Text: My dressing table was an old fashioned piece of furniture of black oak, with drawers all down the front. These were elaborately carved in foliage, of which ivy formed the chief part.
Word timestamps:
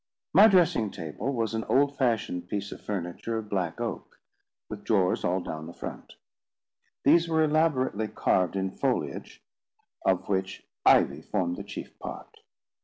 My 0.33 0.47
dressing 0.47 0.89
table 0.89 1.31
was 1.31 1.53
an 1.53 1.63
old 1.65 1.95
fashioned 1.95 2.47
piece 2.47 2.71
of 2.71 2.81
furniture 2.81 3.37
of 3.37 3.49
black 3.49 3.79
oak, 3.79 4.19
with 4.67 4.83
drawers 4.83 5.23
all 5.23 5.41
down 5.41 5.67
the 5.67 5.75
front. 5.75 6.15
These 7.03 7.27
were 7.27 7.43
elaborately 7.43 8.07
carved 8.07 8.55
in 8.55 8.71
foliage, 8.71 9.43
of 10.03 10.27
which 10.27 10.65
ivy 10.87 11.21
formed 11.21 11.55
the 11.57 11.63
chief 11.63 11.99
part. 11.99 12.37